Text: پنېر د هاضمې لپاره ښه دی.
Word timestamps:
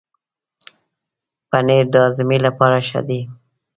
پنېر 1.49 1.85
د 1.93 1.95
هاضمې 2.05 2.37
لپاره 2.45 2.77
ښه 2.87 3.01
دی. 3.07 3.21